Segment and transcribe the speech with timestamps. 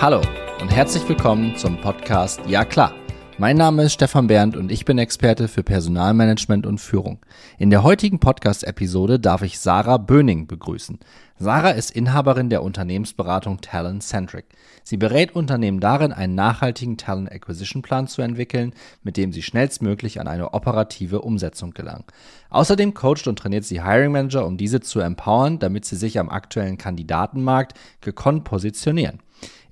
[0.00, 0.22] Hallo
[0.60, 2.94] und herzlich willkommen zum Podcast Ja klar.
[3.36, 7.18] Mein Name ist Stefan Berndt und ich bin Experte für Personalmanagement und Führung.
[7.58, 11.00] In der heutigen Podcast-Episode darf ich Sarah Böning begrüßen.
[11.36, 14.44] Sarah ist Inhaberin der Unternehmensberatung Talent Centric.
[14.84, 20.20] Sie berät Unternehmen darin, einen nachhaltigen Talent Acquisition Plan zu entwickeln, mit dem sie schnellstmöglich
[20.20, 22.04] an eine operative Umsetzung gelangen.
[22.50, 26.28] Außerdem coacht und trainiert sie Hiring Manager, um diese zu empowern, damit sie sich am
[26.28, 29.18] aktuellen Kandidatenmarkt gekonnt positionieren.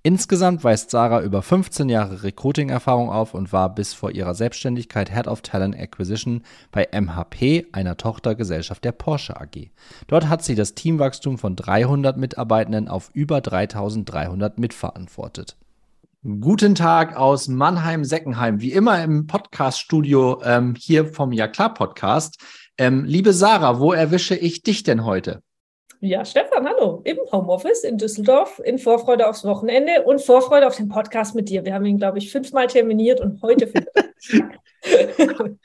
[0.06, 5.26] Insgesamt weist Sarah über 15 Jahre Recruiting-Erfahrung auf und war bis vor ihrer Selbstständigkeit Head
[5.26, 9.68] of Talent Acquisition bei MHP, einer Tochtergesellschaft der Porsche AG.
[10.06, 15.56] Dort hat sie das Teamwachstum von 300 Mitarbeitenden auf über 3300 mitverantwortet.
[16.22, 22.38] Guten Tag aus Mannheim-Seckenheim, wie immer im Podcast-Studio ähm, hier vom Ja klar Podcast.
[22.78, 25.42] Ähm, liebe Sarah, wo erwische ich dich denn heute?
[26.00, 27.00] Ja, Stefan, hallo.
[27.04, 31.64] Im Homeoffice in Düsseldorf, in Vorfreude aufs Wochenende und Vorfreude auf den Podcast mit dir.
[31.64, 33.72] Wir haben ihn, glaube ich, fünfmal terminiert und heute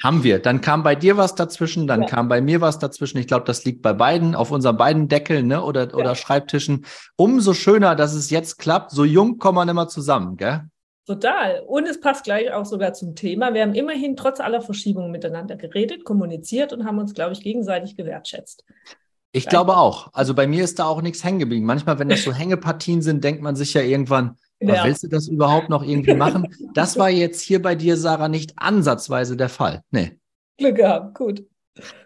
[0.04, 0.40] haben wir.
[0.40, 2.08] Dann kam bei dir was dazwischen, dann ja.
[2.08, 3.18] kam bei mir was dazwischen.
[3.18, 5.64] Ich glaube, das liegt bei beiden, auf unseren beiden Deckeln ne?
[5.64, 5.96] oder, ja.
[5.96, 6.86] oder Schreibtischen.
[7.18, 8.92] Umso schöner, dass es jetzt klappt.
[8.92, 10.62] So jung kommen wir immer zusammen, gell?
[11.08, 11.62] Total.
[11.68, 13.54] Und es passt gleich auch sogar zum Thema.
[13.54, 17.98] Wir haben immerhin trotz aller Verschiebungen miteinander geredet, kommuniziert und haben uns, glaube ich, gegenseitig
[17.98, 18.64] gewertschätzt.
[19.34, 20.10] Ich glaube auch.
[20.14, 21.66] Also bei mir ist da auch nichts hängen geblieben.
[21.66, 24.84] Manchmal, wenn das so Hängepartien sind, denkt man sich ja irgendwann, ja.
[24.84, 26.48] willst du das überhaupt noch irgendwie machen?
[26.74, 29.84] Das war jetzt hier bei dir, Sarah, nicht ansatzweise der Fall.
[29.92, 30.20] Nee.
[30.58, 31.46] Glück gehabt, gut.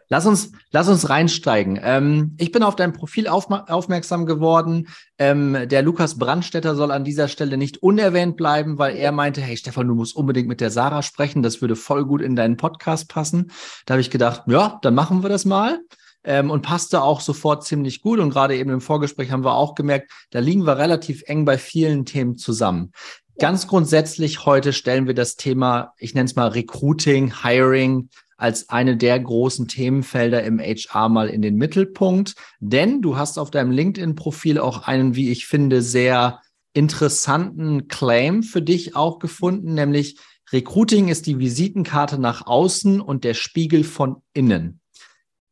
[0.08, 1.80] Lass uns, lass uns reinsteigen.
[1.82, 4.88] Ähm, ich bin auf dein Profil aufmerksam geworden.
[5.17, 9.58] Ähm, der Lukas Brandstetter soll an dieser Stelle nicht unerwähnt bleiben, weil er meinte, hey
[9.58, 11.42] Stefan, du musst unbedingt mit der Sarah sprechen.
[11.42, 13.52] Das würde voll gut in deinen Podcast passen.
[13.88, 15.80] Da habe ich gedacht, ja, dann machen wir das mal
[16.26, 18.20] ähm, und passte auch sofort ziemlich gut.
[18.20, 21.58] Und gerade eben im Vorgespräch haben wir auch gemerkt, da liegen wir relativ eng bei
[21.58, 22.92] vielen Themen zusammen.
[23.38, 28.98] Ganz grundsätzlich heute stellen wir das Thema, ich nenne es mal Recruiting, Hiring als eine
[28.98, 32.36] der großen Themenfelder im HR mal in den Mittelpunkt.
[32.60, 36.42] Denn du hast auf deinem LinkedIn-Profil auch einen, wie ich finde, sehr
[36.73, 40.17] interessanten Claim für dich auch gefunden, nämlich
[40.52, 44.80] Recruiting ist die Visitenkarte nach außen und der Spiegel von innen.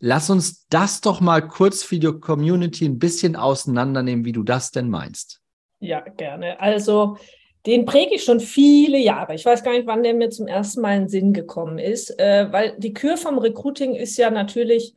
[0.05, 4.71] Lass uns das doch mal kurz für die Community ein bisschen auseinandernehmen, wie du das
[4.71, 5.39] denn meinst.
[5.79, 6.59] Ja, gerne.
[6.59, 7.15] Also
[7.65, 9.33] den präge ich schon viele Jahre.
[9.33, 12.19] Ich weiß gar nicht, wann der mir zum ersten Mal in den Sinn gekommen ist,
[12.19, 14.93] äh, weil die Kür vom Recruiting ist ja natürlich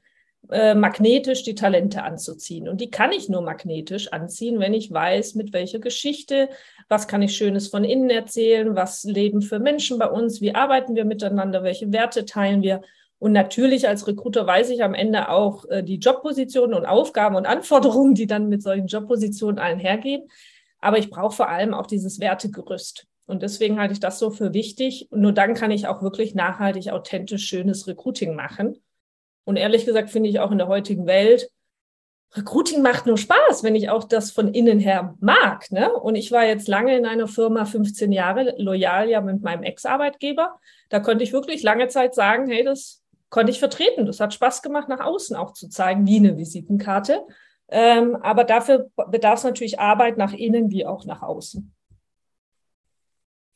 [0.50, 2.68] äh, magnetisch die Talente anzuziehen.
[2.68, 6.48] Und die kann ich nur magnetisch anziehen, wenn ich weiß, mit welcher Geschichte,
[6.88, 10.96] was kann ich Schönes von innen erzählen, was leben für Menschen bei uns, wie arbeiten
[10.96, 12.82] wir miteinander, welche Werte teilen wir.
[13.18, 17.46] Und natürlich als Recruiter weiß ich am Ende auch äh, die Jobpositionen und Aufgaben und
[17.46, 20.28] Anforderungen, die dann mit solchen Jobpositionen einhergehen.
[20.80, 23.06] Aber ich brauche vor allem auch dieses Wertegerüst.
[23.26, 25.08] Und deswegen halte ich das so für wichtig.
[25.10, 28.82] Und nur dann kann ich auch wirklich nachhaltig, authentisch, schönes Recruiting machen.
[29.44, 31.50] Und ehrlich gesagt finde ich auch in der heutigen Welt,
[32.34, 35.70] Recruiting macht nur Spaß, wenn ich auch das von innen her mag.
[35.70, 35.92] Ne?
[35.92, 40.58] Und ich war jetzt lange in einer Firma, 15 Jahre, loyal ja mit meinem Ex-Arbeitgeber.
[40.88, 44.06] Da konnte ich wirklich lange Zeit sagen, hey, das konnte ich vertreten.
[44.06, 47.26] Das hat Spaß gemacht, nach außen auch zu zeigen, wie eine Visitenkarte.
[47.68, 51.72] Ähm, aber dafür bedarf es natürlich Arbeit nach innen wie auch nach außen.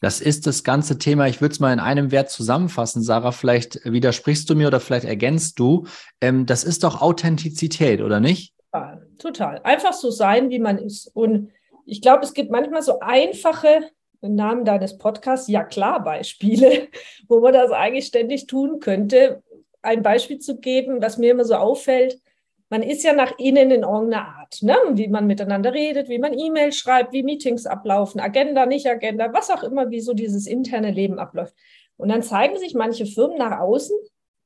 [0.01, 1.29] Das ist das ganze Thema.
[1.29, 3.33] Ich würde es mal in einem Wert zusammenfassen, Sarah.
[3.33, 5.87] Vielleicht widersprichst du mir oder vielleicht ergänzt du.
[6.21, 8.55] Ähm, das ist doch Authentizität, oder nicht?
[8.73, 9.61] Total, total.
[9.63, 11.15] Einfach so sein, wie man ist.
[11.15, 11.51] Und
[11.85, 13.91] ich glaube, es gibt manchmal so einfache
[14.23, 16.89] im Namen deines Podcasts ja klar Beispiele,
[17.29, 19.43] wo man das eigentlich ständig tun könnte,
[19.83, 22.21] ein Beispiel zu geben, was mir immer so auffällt.
[22.69, 24.77] Man ist ja nach innen in irgendeiner Art, ne?
[24.93, 29.51] wie man miteinander redet, wie man E-Mails schreibt, wie Meetings ablaufen, Agenda, nicht Agenda, was
[29.51, 31.55] auch immer, wie so dieses interne Leben abläuft.
[31.97, 33.97] Und dann zeigen sich manche Firmen nach außen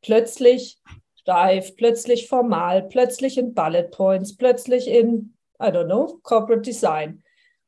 [0.00, 0.78] plötzlich
[1.16, 7.23] steif, plötzlich formal, plötzlich in Bullet Points, plötzlich in, I don't know, Corporate Design.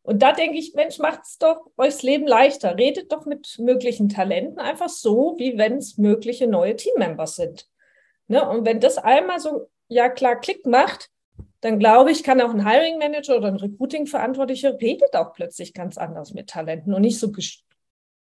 [0.06, 2.78] Und da denke ich, Mensch, macht es doch euch das Leben leichter.
[2.78, 7.66] Redet doch mit möglichen Talenten einfach so, wie wenn es mögliche neue Teammembers sind.
[8.28, 8.48] Ne?
[8.48, 11.10] Und wenn das einmal so, ja klar, Klick macht,
[11.60, 15.98] dann glaube ich, kann auch ein Hiring Manager oder ein Recruiting-Verantwortlicher redet auch plötzlich ganz
[15.98, 17.32] anders mit Talenten und nicht so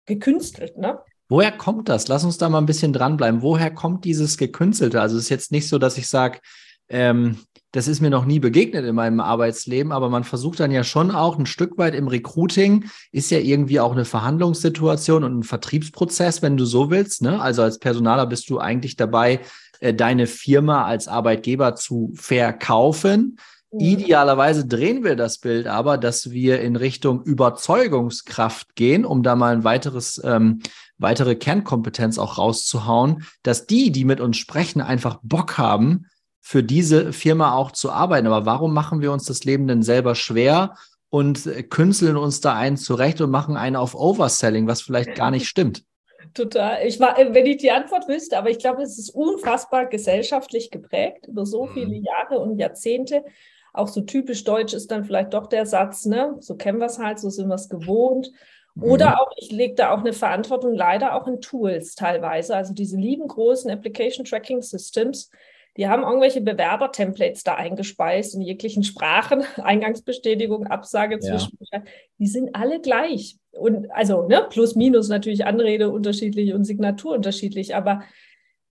[0.04, 0.78] gekünstelt.
[0.78, 0.98] Ne?
[1.28, 2.08] Woher kommt das?
[2.08, 3.42] Lass uns da mal ein bisschen dranbleiben.
[3.42, 5.00] Woher kommt dieses Gekünstelte?
[5.00, 6.40] Also es ist jetzt nicht so, dass ich sage,
[6.88, 7.38] ähm,
[7.73, 11.11] das ist mir noch nie begegnet in meinem Arbeitsleben, aber man versucht dann ja schon
[11.11, 16.41] auch ein Stück weit im Recruiting, ist ja irgendwie auch eine Verhandlungssituation und ein Vertriebsprozess,
[16.41, 17.23] wenn du so willst.
[17.23, 17.41] Ne?
[17.41, 19.41] Also als Personaler bist du eigentlich dabei,
[19.81, 23.38] äh, deine Firma als Arbeitgeber zu verkaufen.
[23.70, 23.81] Mhm.
[23.81, 29.53] Idealerweise drehen wir das Bild aber, dass wir in Richtung Überzeugungskraft gehen, um da mal
[29.53, 30.61] ein weiteres, ähm,
[30.97, 36.06] weitere Kernkompetenz auch rauszuhauen, dass die, die mit uns sprechen, einfach Bock haben,
[36.40, 38.26] für diese Firma auch zu arbeiten.
[38.26, 40.75] Aber warum machen wir uns das Leben denn selber schwer
[41.11, 45.49] und künsteln uns da einen zurecht und machen einen auf Overselling, was vielleicht gar nicht
[45.49, 45.85] stimmt?
[46.35, 46.87] Total.
[46.87, 51.26] Ich war, wenn ich die Antwort wüsste, aber ich glaube, es ist unfassbar gesellschaftlich geprägt
[51.26, 51.73] über so mhm.
[51.73, 53.25] viele Jahre und Jahrzehnte.
[53.73, 56.37] Auch so typisch deutsch ist dann vielleicht doch der Satz, ne?
[56.41, 58.32] So kennen wir es halt, so sind wir es gewohnt.
[58.81, 59.14] Oder mhm.
[59.14, 62.55] auch, ich lege da auch eine Verantwortung leider auch in Tools teilweise.
[62.55, 65.31] Also diese lieben großen Application Tracking Systems,
[65.78, 71.84] die haben irgendwelche Bewerber-Templates da eingespeist in jeglichen Sprachen, Eingangsbestätigung, Absage, Zwischenbescheid.
[71.84, 71.92] Ja.
[72.19, 73.36] Die sind alle gleich.
[73.52, 78.02] Und also, ne, plus, minus natürlich Anrede unterschiedlich und Signatur unterschiedlich, aber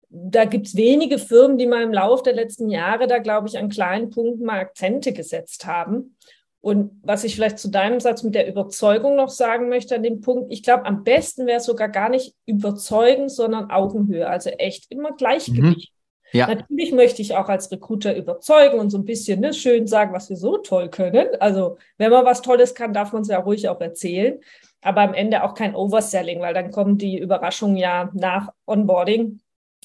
[0.08, 3.58] da gibt es wenige Firmen, die mal im Laufe der letzten Jahre da, glaube ich,
[3.58, 6.16] an kleinen Punkten mal Akzente gesetzt haben.
[6.60, 10.20] Und was ich vielleicht zu deinem Satz mit der Überzeugung noch sagen möchte an dem
[10.20, 14.87] Punkt, ich glaube, am besten wäre es sogar gar nicht überzeugen, sondern Augenhöhe, also echt
[14.90, 15.92] immer Gleichgewicht.
[16.32, 16.46] Ja.
[16.46, 20.31] Natürlich möchte ich auch als Recruiter überzeugen und so ein bisschen ne, schön sagen, was
[20.31, 21.29] wir so toll können.
[21.40, 24.40] Also wenn man was Tolles kann, darf man es ja ruhig auch erzählen.
[24.81, 29.40] Aber am Ende auch kein Overselling, weil dann kommen die Überraschungen ja nach Onboarding.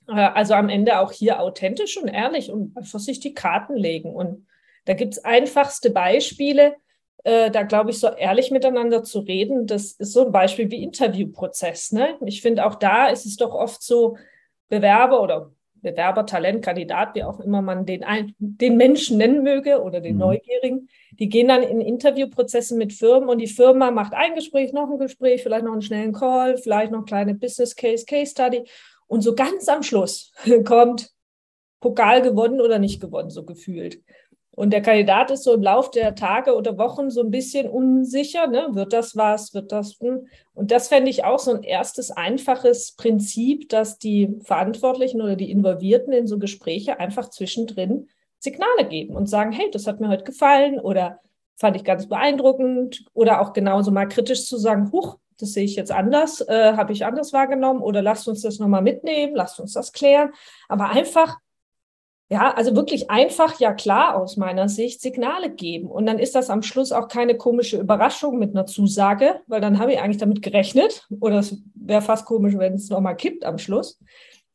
[0.08, 4.16] Äh, also am Ende auch hier authentisch und ehrlich und einfach sich die Karten legen.
[4.16, 4.48] Und
[4.86, 6.76] da gibt es einfachste Beispiele,
[7.26, 9.68] äh, da glaube ich, so ehrlich miteinander zu reden.
[9.68, 11.92] Das ist so ein Beispiel wie Interviewprozess.
[11.92, 12.16] Ne?
[12.26, 14.16] Ich finde auch da ist es doch oft so,
[14.70, 15.52] Bewerber oder
[15.82, 18.04] Bewerber, Talent, Kandidat, wie auch immer man den,
[18.40, 20.20] den Menschen nennen möge oder den mhm.
[20.20, 24.90] Neugierigen, die gehen dann in Interviewprozesse mit Firmen und die Firma macht ein Gespräch, noch
[24.90, 28.64] ein Gespräch, vielleicht noch einen schnellen Call, vielleicht noch kleine Business Case, Case Study
[29.08, 30.32] und so ganz am Schluss
[30.66, 31.12] kommt
[31.80, 34.02] Pokal gewonnen oder nicht gewonnen, so gefühlt.
[34.58, 38.48] Und der Kandidat ist so im Lauf der Tage oder Wochen so ein bisschen unsicher,
[38.48, 38.70] ne?
[38.72, 40.00] wird das was, wird das?
[40.00, 40.26] Hm?
[40.56, 45.52] Und das fände ich auch so ein erstes einfaches Prinzip, dass die Verantwortlichen oder die
[45.52, 48.08] Involvierten in so Gespräche einfach zwischendrin
[48.40, 51.20] Signale geben und sagen, hey, das hat mir heute gefallen oder
[51.56, 55.76] fand ich ganz beeindruckend oder auch genauso mal kritisch zu sagen, huch, das sehe ich
[55.76, 59.74] jetzt anders, äh, habe ich anders wahrgenommen oder lasst uns das nochmal mitnehmen, lasst uns
[59.74, 60.32] das klären.
[60.68, 61.38] Aber einfach,
[62.30, 65.90] ja, also wirklich einfach, ja klar aus meiner Sicht, Signale geben.
[65.90, 69.80] Und dann ist das am Schluss auch keine komische Überraschung mit einer Zusage, weil dann
[69.80, 71.08] habe ich eigentlich damit gerechnet.
[71.22, 74.00] Oder es wäre fast komisch, wenn es nochmal kippt am Schluss.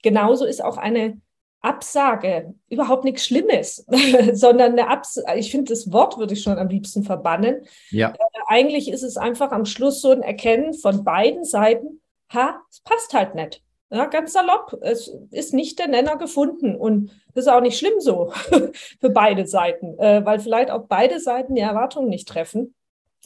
[0.02, 1.20] Genauso ist auch eine
[1.62, 3.86] Absage überhaupt nichts Schlimmes,
[4.32, 7.62] sondern eine Absage, ich finde, das Wort würde ich schon am liebsten verbannen.
[7.90, 8.10] Ja.
[8.10, 12.02] Äh, eigentlich ist es einfach am Schluss so ein Erkennen von beiden Seiten,
[12.32, 13.62] ha, es passt halt nicht.
[13.92, 18.00] Ja, ganz salopp, es ist nicht der Nenner gefunden und das ist auch nicht schlimm
[18.00, 18.32] so
[19.00, 22.74] für beide Seiten, äh, weil vielleicht auch beide Seiten die Erwartungen nicht treffen.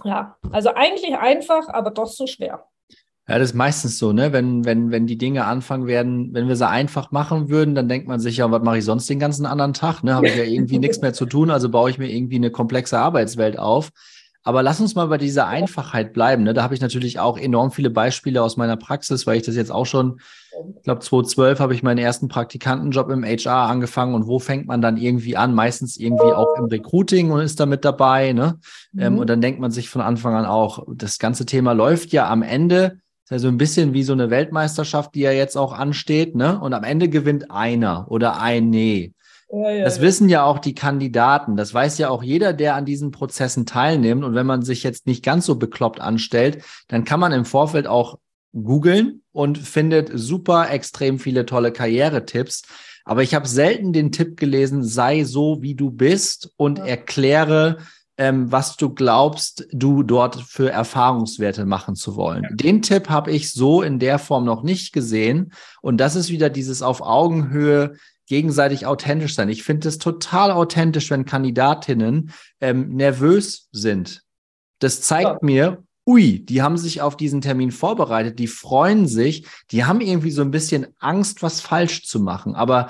[0.02, 2.64] Ja, also eigentlich einfach, aber doch so schwer.
[3.28, 4.32] Ja, das ist meistens so, ne?
[4.32, 8.08] Wenn, wenn, wenn die Dinge anfangen werden, wenn wir sie einfach machen würden, dann denkt
[8.08, 10.02] man sich ja, was mache ich sonst den ganzen anderen Tag?
[10.02, 10.14] Ne?
[10.14, 12.98] Habe ich ja irgendwie nichts mehr zu tun, also baue ich mir irgendwie eine komplexe
[12.98, 13.90] Arbeitswelt auf.
[14.44, 16.44] Aber lass uns mal bei dieser Einfachheit bleiben.
[16.44, 16.54] Ne?
[16.54, 19.72] Da habe ich natürlich auch enorm viele Beispiele aus meiner Praxis, weil ich das jetzt
[19.72, 20.20] auch schon,
[20.76, 24.14] ich glaube, 2012 habe ich meinen ersten Praktikantenjob im HR angefangen.
[24.14, 25.54] Und wo fängt man dann irgendwie an?
[25.54, 28.32] Meistens irgendwie auch im Recruiting und ist da mit dabei.
[28.32, 28.58] Ne?
[28.92, 29.02] Ähm, mhm.
[29.02, 32.28] Ähm, und dann denkt man sich von Anfang an auch, das ganze Thema läuft ja
[32.28, 35.72] am Ende ist ja so ein bisschen wie so eine Weltmeisterschaft, die ja jetzt auch
[35.72, 36.60] ansteht, ne?
[36.60, 39.14] Und am Ende gewinnt einer oder ein Nee.
[39.50, 41.56] Ja, ja, das wissen ja auch die Kandidaten.
[41.56, 44.22] Das weiß ja auch jeder, der an diesen Prozessen teilnimmt.
[44.25, 47.88] Und wenn man sich jetzt nicht ganz so bekloppt anstellt, dann kann man im Vorfeld
[47.88, 48.18] auch
[48.62, 52.62] googeln und findet super extrem viele tolle Karrieretipps.
[53.04, 57.78] Aber ich habe selten den Tipp gelesen, sei so, wie du bist und erkläre,
[58.18, 62.44] ähm, was du glaubst, du dort für Erfahrungswerte machen zu wollen.
[62.44, 62.56] Ja.
[62.56, 65.52] Den Tipp habe ich so in der Form noch nicht gesehen.
[65.82, 67.96] Und das ist wieder dieses auf Augenhöhe
[68.26, 69.48] gegenseitig authentisch sein.
[69.48, 74.22] Ich finde es total authentisch, wenn Kandidatinnen ähm, nervös sind.
[74.80, 75.38] Das zeigt ja.
[75.42, 80.30] mir, ui, die haben sich auf diesen Termin vorbereitet, die freuen sich, die haben irgendwie
[80.30, 82.54] so ein bisschen Angst, was falsch zu machen.
[82.54, 82.88] Aber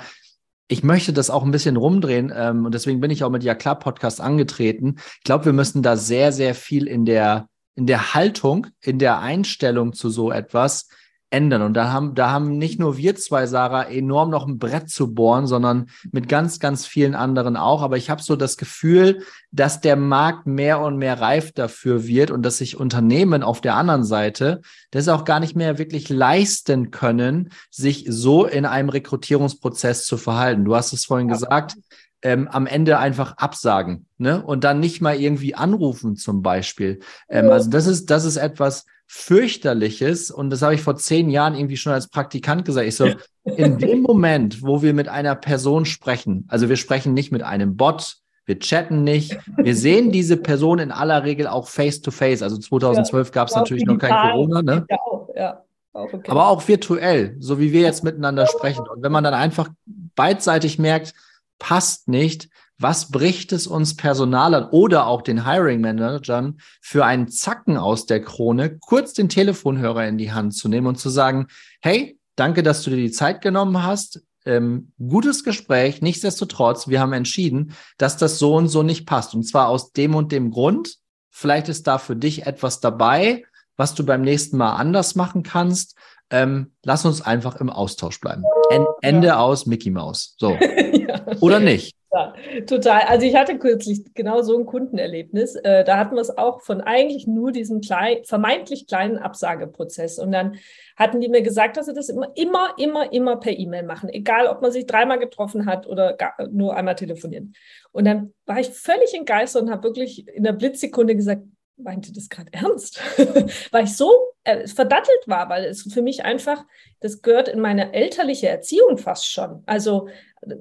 [0.67, 3.55] ich möchte das auch ein bisschen rumdrehen ähm, und deswegen bin ich auch mit Ja
[3.55, 4.95] klar Podcast angetreten.
[5.17, 9.19] Ich glaube, wir müssen da sehr, sehr viel in der, in der Haltung, in der
[9.19, 10.89] Einstellung zu so etwas
[11.29, 11.61] ändern.
[11.61, 15.13] Und da haben, da haben nicht nur wir zwei, Sarah, enorm noch ein Brett zu
[15.13, 17.81] bohren, sondern mit ganz, ganz vielen anderen auch.
[17.81, 22.31] Aber ich habe so das Gefühl, dass der Markt mehr und mehr reif dafür wird
[22.31, 26.91] und dass sich Unternehmen auf der anderen Seite das auch gar nicht mehr wirklich leisten
[26.91, 30.63] können, sich so in einem Rekrutierungsprozess zu verhalten.
[30.63, 31.33] Du hast es vorhin ja.
[31.33, 31.75] gesagt,
[32.21, 34.43] ähm, am Ende einfach absagen, ne?
[34.43, 36.99] Und dann nicht mal irgendwie anrufen zum Beispiel.
[37.29, 41.55] Ähm, also das ist, das ist etwas fürchterliches und das habe ich vor zehn Jahren
[41.55, 42.87] irgendwie schon als Praktikant gesagt.
[42.87, 43.09] Ich so,
[43.45, 47.77] in dem Moment, wo wir mit einer Person sprechen, also wir sprechen nicht mit einem
[47.77, 52.41] Bot, wir chatten nicht, wir sehen diese Person in aller Regel auch face to face.
[52.41, 54.85] Also 2012 ja, gab es natürlich noch kein Corona, ne?
[54.89, 55.63] Ja, auch, ja.
[55.93, 56.31] Auch okay.
[56.31, 58.87] Aber auch virtuell, so wie wir jetzt miteinander sprechen.
[58.87, 59.69] Und wenn man dann einfach
[60.15, 61.13] beidseitig merkt,
[61.59, 62.49] passt nicht,
[62.79, 68.21] was bricht es uns Personalern oder auch den Hiring Managern für einen Zacken aus der
[68.21, 71.47] Krone, kurz den Telefonhörer in die Hand zu nehmen und zu sagen,
[71.81, 74.21] hey, danke, dass du dir die Zeit genommen hast.
[74.45, 76.01] Ähm, gutes Gespräch.
[76.01, 79.33] Nichtsdestotrotz, wir haben entschieden, dass das so und so nicht passt.
[79.33, 80.97] Und zwar aus dem und dem Grund.
[81.31, 83.43] Vielleicht ist da für dich etwas dabei,
[83.75, 85.95] was du beim nächsten Mal anders machen kannst.
[86.29, 88.43] Ähm, lass uns einfach im Austausch bleiben.
[88.69, 89.39] En Ende ja.
[89.39, 90.35] aus Mickey Mouse.
[90.37, 90.51] So.
[90.93, 91.25] ja.
[91.39, 91.96] Oder nicht?
[92.11, 92.33] Ja,
[92.65, 93.01] total.
[93.01, 95.55] Also ich hatte kürzlich genau so ein Kundenerlebnis.
[95.55, 100.17] Äh, da hatten wir es auch von eigentlich nur diesem klein, vermeintlich kleinen Absageprozess.
[100.17, 100.57] Und dann
[100.95, 104.09] hatten die mir gesagt, dass sie das immer, immer, immer, immer per E-Mail machen.
[104.09, 107.53] Egal, ob man sich dreimal getroffen hat oder gar, nur einmal telefonieren.
[107.91, 111.43] Und dann war ich völlig in Geister und habe wirklich in der Blitzsekunde gesagt,
[111.75, 113.01] meinte das gerade ernst,
[113.71, 114.09] weil ich so
[114.47, 116.63] äh, verdattelt war, weil es für mich einfach,
[117.01, 119.61] das gehört in meine elterliche Erziehung fast schon.
[119.65, 120.07] Also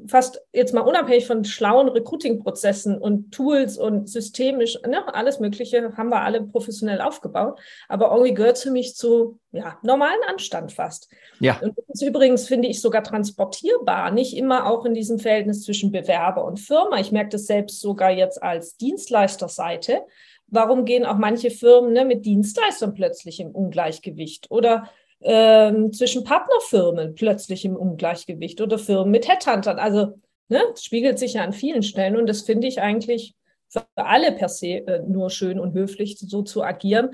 [0.08, 6.08] fast jetzt mal unabhängig von schlauen Recruiting-Prozessen und Tools und systemisch, ne, alles Mögliche haben
[6.08, 7.60] wir alle professionell aufgebaut.
[7.88, 11.08] Aber irgendwie gehört es für mich zu ja, normalen Anstand fast.
[11.40, 11.60] Ja.
[11.60, 15.92] Und das ist übrigens, finde ich, sogar transportierbar, nicht immer auch in diesem Verhältnis zwischen
[15.92, 16.98] Bewerber und Firma.
[16.98, 20.02] Ich merke das selbst sogar jetzt als Dienstleisterseite
[20.48, 24.90] warum gehen auch manche Firmen ne, mit Dienstleistern plötzlich im Ungleichgewicht oder
[25.22, 29.78] ähm, zwischen Partnerfirmen plötzlich im Ungleichgewicht oder Firmen mit Headhuntern.
[29.78, 33.34] Also ne, spiegelt sich ja an vielen Stellen und das finde ich eigentlich
[33.68, 37.10] für alle per se äh, nur schön und höflich, so zu agieren.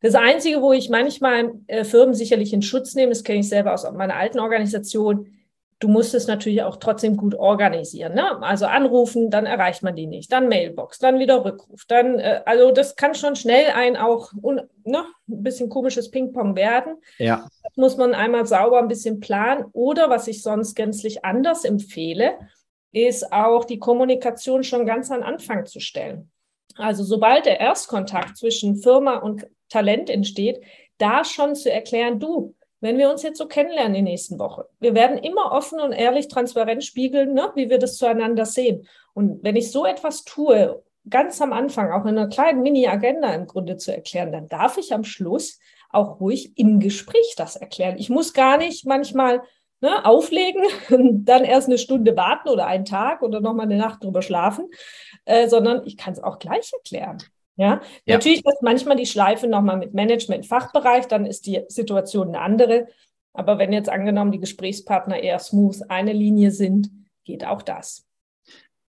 [0.00, 3.74] Das Einzige, wo ich manchmal äh, Firmen sicherlich in Schutz nehme, das kenne ich selber
[3.74, 5.37] aus meiner alten Organisation,
[5.78, 8.14] du musst es natürlich auch trotzdem gut organisieren.
[8.14, 8.42] Ne?
[8.42, 11.84] Also anrufen, dann erreicht man die nicht, dann Mailbox, dann wieder Rückruf.
[11.86, 16.56] Dann, äh, also das kann schon schnell ein auch un, ne, ein bisschen komisches Ping-Pong
[16.56, 16.96] werden.
[17.18, 17.46] Ja.
[17.62, 19.66] Das muss man einmal sauber ein bisschen planen.
[19.72, 22.38] Oder was ich sonst gänzlich anders empfehle,
[22.92, 26.30] ist auch die Kommunikation schon ganz an Anfang zu stellen.
[26.76, 30.60] Also sobald der Erstkontakt zwischen Firma und Talent entsteht,
[30.96, 34.66] da schon zu erklären, du, wenn wir uns jetzt so kennenlernen in der nächsten Woche,
[34.80, 38.86] wir werden immer offen und ehrlich, transparent spiegeln, ne, wie wir das zueinander sehen.
[39.14, 43.46] Und wenn ich so etwas tue, ganz am Anfang, auch in einer kleinen Mini-Agenda im
[43.46, 45.58] Grunde zu erklären, dann darf ich am Schluss
[45.90, 47.96] auch ruhig im Gespräch das erklären.
[47.98, 49.42] Ich muss gar nicht manchmal
[49.80, 50.62] ne, auflegen,
[51.24, 54.70] dann erst eine Stunde warten oder einen Tag oder nochmal eine Nacht drüber schlafen,
[55.24, 57.18] äh, sondern ich kann es auch gleich erklären.
[57.58, 58.14] Ja, ja.
[58.14, 62.86] natürlich ist manchmal die Schleife nochmal mit Management-Fachbereich, dann ist die Situation eine andere.
[63.34, 66.90] Aber wenn jetzt angenommen die Gesprächspartner eher smooth eine Linie sind,
[67.24, 68.06] geht auch das.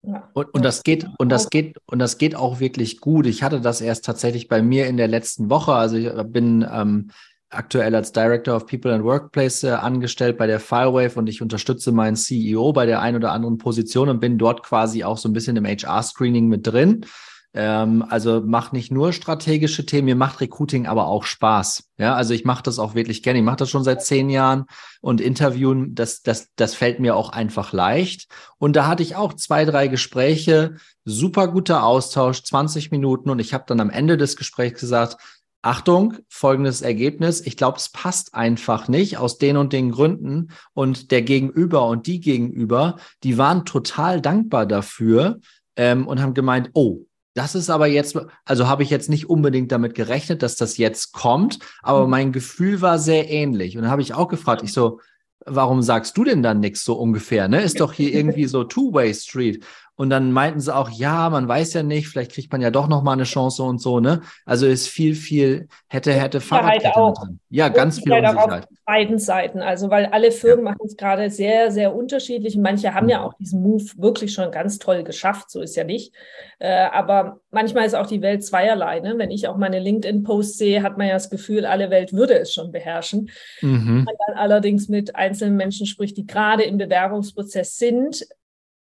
[0.02, 0.30] Ja.
[0.34, 3.26] Und, und das geht und das geht und das geht auch wirklich gut.
[3.26, 5.72] Ich hatte das erst tatsächlich bei mir in der letzten Woche.
[5.72, 7.10] Also ich bin ähm,
[7.50, 11.90] aktuell als Director of People and Workplace äh, angestellt bei der Firewave und ich unterstütze
[11.90, 15.32] meinen CEO bei der einen oder anderen Position und bin dort quasi auch so ein
[15.32, 17.06] bisschen im HR-Screening mit drin.
[17.55, 21.85] Ähm, also macht nicht nur strategische Themen, mir macht Recruiting aber auch Spaß.
[21.97, 23.38] Ja, also ich mache das auch wirklich gerne.
[23.38, 24.67] Ich mache das schon seit zehn Jahren
[25.00, 28.31] und Interviewen, das, das, das fällt mir auch einfach leicht.
[28.59, 33.55] Und da hatte ich auch zwei, drei Gespräche, super guter Austausch, 20 Minuten und ich
[33.55, 35.17] habe dann am Ende des Gesprächs gesagt,
[35.62, 37.40] Achtung, folgendes Ergebnis.
[37.40, 40.52] Ich glaube, es passt einfach nicht aus den und den Gründen.
[40.73, 45.40] Und der Gegenüber und die Gegenüber, die waren total dankbar dafür
[45.75, 47.08] ähm, und haben gemeint, oh,
[47.38, 51.12] das ist aber jetzt, also habe ich jetzt nicht unbedingt damit gerechnet, dass das jetzt
[51.12, 52.11] kommt, aber mhm.
[52.11, 53.76] mein Gefühl war sehr ähnlich.
[53.76, 55.00] Und dann habe ich auch gefragt, ich so,
[55.47, 57.47] warum sagst du denn dann nichts so ungefähr?
[57.47, 57.62] Ne?
[57.62, 59.64] Ist doch hier irgendwie so Two-Way Street.
[59.99, 62.87] Und dann meinten sie auch, ja, man weiß ja nicht, vielleicht kriegt man ja doch
[62.87, 64.21] noch mal eine Chance und so, ne?
[64.47, 67.14] Also ist viel, viel hätte, hätte Fahrradkette auch.
[67.14, 67.40] drin.
[67.50, 68.62] Ja, ganz viel Unsicherheit.
[68.62, 69.61] Auf beiden Seiten.
[69.61, 70.71] Also, weil alle Firmen ja.
[70.71, 72.57] machen es gerade sehr, sehr unterschiedlich.
[72.57, 73.11] Manche haben mhm.
[73.11, 75.50] ja auch diesen Move wirklich schon ganz toll geschafft.
[75.50, 76.14] So ist ja nicht.
[76.61, 79.00] Äh, aber manchmal ist auch die Welt zweierlei.
[79.00, 79.14] Ne?
[79.17, 82.55] Wenn ich auch meine LinkedIn-Posts sehe, hat man ja das Gefühl, alle Welt würde es
[82.55, 83.31] schon beherrschen.
[83.62, 83.87] Mhm.
[83.87, 88.25] Wenn man dann allerdings mit einzelnen Menschen spricht, die gerade im Bewerbungsprozess sind,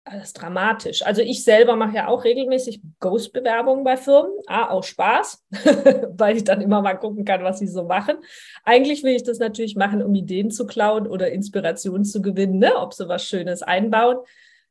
[0.07, 1.05] alles dramatisch.
[1.05, 4.31] Also ich selber mache ja auch regelmäßig Ghost-Bewerbungen bei Firmen.
[4.47, 5.45] A, auch Spaß,
[6.09, 8.17] weil ich dann immer mal gucken kann, was sie so machen.
[8.63, 12.75] Eigentlich will ich das natürlich machen, um Ideen zu klauen oder Inspiration zu gewinnen, ne?
[12.77, 14.17] ob sie was Schönes einbauen.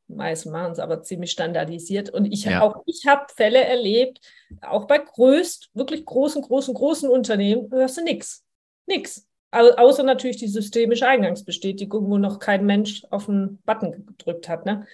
[0.07, 2.09] meisten machen es aber ziemlich standardisiert.
[2.09, 2.61] Und ich ja.
[2.61, 4.21] auch ich habe Fälle erlebt,
[4.61, 8.43] auch bei größt, wirklich großen, großen, großen Unternehmen, hörst du nichts.
[8.87, 9.26] Nix.
[9.51, 14.65] Außer natürlich die systemische Eingangsbestätigung, wo noch kein Mensch auf den Button gedrückt hat.
[14.65, 14.85] Ne?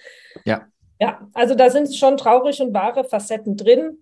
[0.44, 0.66] Ja.
[1.00, 3.98] Ja, also da sind schon traurig und wahre Facetten drin.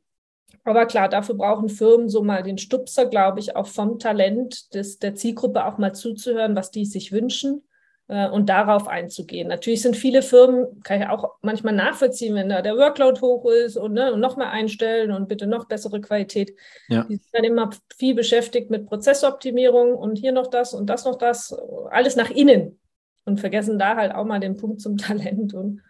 [0.64, 4.98] Aber klar, dafür brauchen Firmen so mal den Stupser, glaube ich, auch vom Talent des,
[4.98, 7.62] der Zielgruppe auch mal zuzuhören, was die sich wünschen
[8.12, 9.48] und darauf einzugehen.
[9.48, 13.76] Natürlich sind viele Firmen, kann ich auch manchmal nachvollziehen, wenn da der Workload hoch ist
[13.76, 16.54] und, ne, und noch mehr einstellen und bitte noch bessere Qualität.
[16.88, 17.04] Ja.
[17.04, 21.16] Die sind dann immer viel beschäftigt mit Prozessoptimierung und hier noch das und das noch
[21.16, 21.56] das,
[21.90, 22.78] alles nach innen
[23.24, 25.80] und vergessen da halt auch mal den Punkt zum Talent und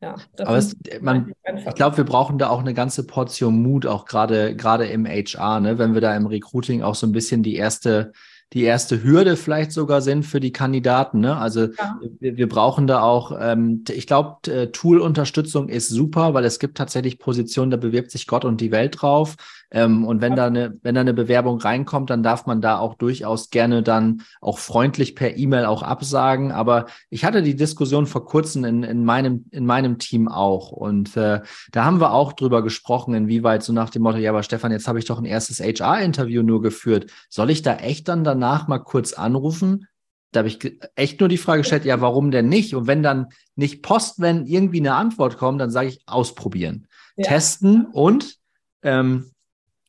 [0.00, 1.32] ja, aber es, man,
[1.66, 5.58] ich glaube, wir brauchen da auch eine ganze Portion Mut, auch gerade gerade im HR,
[5.58, 5.78] ne?
[5.78, 8.12] wenn wir da im Recruiting auch so ein bisschen die erste
[8.52, 11.20] die erste Hürde vielleicht sogar sind für die Kandidaten.
[11.20, 11.36] Ne?
[11.36, 11.98] Also ja.
[12.20, 17.18] wir, wir, brauchen da auch, ähm, ich glaube, Tool-Unterstützung ist super, weil es gibt tatsächlich
[17.18, 19.36] Positionen, da bewirbt sich Gott und die Welt drauf.
[19.70, 22.94] Ähm, und wenn da eine, wenn da eine Bewerbung reinkommt, dann darf man da auch
[22.94, 26.52] durchaus gerne dann auch freundlich per E-Mail auch absagen.
[26.52, 30.70] Aber ich hatte die Diskussion vor kurzem in, in meinem, in meinem Team auch.
[30.70, 31.40] Und äh,
[31.70, 34.88] da haben wir auch drüber gesprochen, inwieweit so nach dem Motto, ja, aber Stefan, jetzt
[34.88, 37.10] habe ich doch ein erstes HR-Interview nur geführt.
[37.28, 39.86] Soll ich da echt dann danach mal kurz anrufen?
[40.32, 42.74] Da habe ich echt nur die Frage gestellt, ja, warum denn nicht?
[42.74, 47.24] Und wenn dann nicht Post, wenn irgendwie eine Antwort kommt, dann sage ich ausprobieren, ja.
[47.24, 48.36] testen und
[48.82, 49.30] ähm,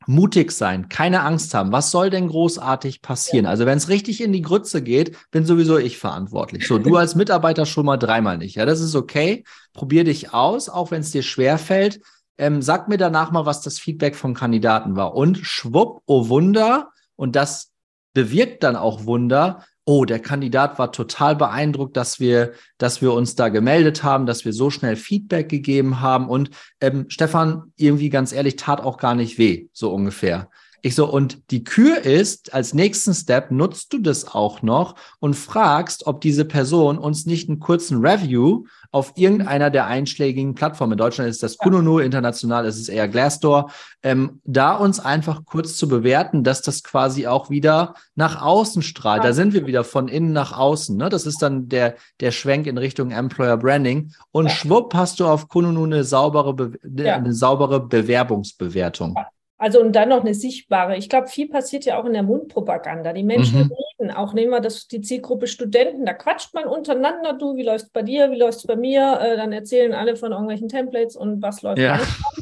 [0.10, 1.72] mutig sein, keine Angst haben.
[1.72, 3.46] Was soll denn großartig passieren?
[3.46, 6.68] Also wenn es richtig in die Grütze geht, bin sowieso ich verantwortlich.
[6.68, 8.56] So, du als Mitarbeiter schon mal dreimal nicht.
[8.56, 9.44] Ja, das ist okay.
[9.74, 12.02] Probier dich aus, auch wenn es dir schwer fällt.
[12.40, 15.14] Ähm, sag mir danach mal, was das Feedback vom Kandidaten war.
[15.14, 16.90] Und schwupp, oh Wunder.
[17.16, 17.69] Und das
[18.14, 23.34] bewirkt dann auch Wunder oh, der Kandidat war total beeindruckt, dass wir, dass wir uns
[23.34, 26.30] da gemeldet haben, dass wir so schnell Feedback gegeben haben.
[26.30, 30.52] Und ähm, Stefan, irgendwie ganz ehrlich, tat auch gar nicht weh, so ungefähr.
[30.82, 35.36] Ich so, und die Kür ist, als nächsten Step nutzt du das auch noch und
[35.36, 40.94] fragst, ob diese Person uns nicht einen kurzen Review auf irgendeiner der einschlägigen Plattformen.
[40.94, 45.76] In Deutschland ist das Kununu, international ist es eher Glassdoor, ähm, da uns einfach kurz
[45.76, 49.24] zu bewerten, dass das quasi auch wieder nach außen strahlt.
[49.24, 50.98] Da sind wir wieder von innen nach außen.
[50.98, 51.10] Ne?
[51.10, 54.12] Das ist dann der, der Schwenk in Richtung Employer Branding.
[54.32, 57.16] Und schwupp hast du auf Kununu eine saubere, Be ja.
[57.16, 59.16] eine saubere Bewerbungsbewertung.
[59.60, 60.96] Also und dann noch eine sichtbare.
[60.96, 63.12] Ich glaube, viel passiert ja auch in der Mundpropaganda.
[63.12, 63.72] Die Menschen mhm.
[64.00, 64.12] reden.
[64.16, 66.06] Auch nehmen wir das, die Zielgruppe Studenten.
[66.06, 67.34] Da quatscht man untereinander.
[67.34, 68.32] Du, wie läuft es bei dir?
[68.32, 69.20] Wie läuft es bei mir?
[69.22, 72.00] Äh, dann erzählen alle von irgendwelchen Templates und was läuft ja.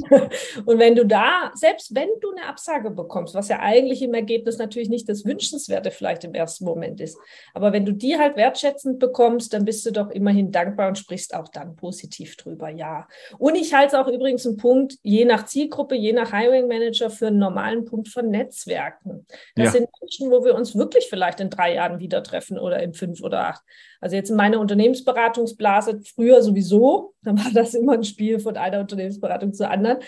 [0.66, 4.58] Und wenn du da, selbst wenn du eine Absage bekommst, was ja eigentlich im Ergebnis
[4.58, 7.18] natürlich nicht das Wünschenswerte vielleicht im ersten Moment ist,
[7.54, 11.34] aber wenn du die halt wertschätzend bekommst, dann bist du doch immerhin dankbar und sprichst
[11.34, 12.70] auch dann positiv drüber.
[12.70, 13.08] Ja.
[13.38, 17.07] Und ich halte es auch übrigens einen Punkt, je nach Zielgruppe, je nach Hiring Manager,
[17.08, 19.26] Manager für einen normalen Punkt von Netzwerken.
[19.56, 19.72] Das ja.
[19.72, 23.22] sind Menschen, wo wir uns wirklich vielleicht in drei Jahren wieder treffen oder in fünf
[23.22, 23.62] oder acht.
[24.02, 28.80] Also jetzt in meiner Unternehmensberatungsblase, früher sowieso, dann war das immer ein Spiel von einer
[28.80, 30.00] Unternehmensberatung zur anderen.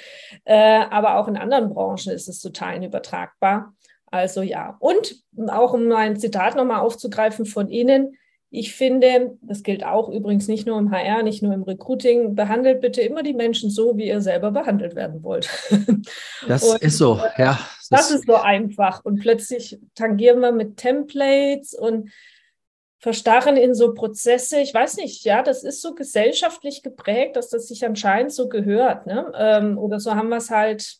[0.46, 3.74] Äh, aber auch in anderen Branchen ist es total übertragbar.
[4.12, 8.16] Also ja, und auch um mein Zitat nochmal aufzugreifen von Ihnen,
[8.52, 12.82] ich finde, das gilt auch übrigens nicht nur im HR, nicht nur im Recruiting, behandelt
[12.82, 15.50] bitte immer die Menschen so, wie ihr selber behandelt werden wollt.
[16.48, 17.60] Das und, ist so, ja.
[17.90, 19.04] Das, das ist so einfach.
[19.04, 22.12] Und plötzlich tangieren wir mit Templates und
[23.00, 24.62] verstarren in so Prozesse.
[24.62, 29.06] Ich weiß nicht, ja, das ist so gesellschaftlich geprägt, dass das sich anscheinend so gehört.
[29.06, 29.32] Ne?
[29.36, 30.98] Ähm, oder so haben wir es halt